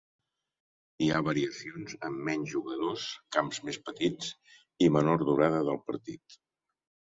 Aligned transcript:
Hi 1.03 1.09
ha 1.11 1.19
variacions 1.27 1.93
amb 2.07 2.23
menys 2.29 2.55
jugadors, 2.55 3.05
camps 3.39 3.61
més 3.69 3.79
petits 3.91 4.33
i 4.87 4.91
menor 4.99 5.29
durada 5.31 5.63
del 5.71 5.81
partit. 5.93 6.43